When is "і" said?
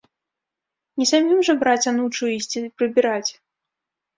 2.33-2.39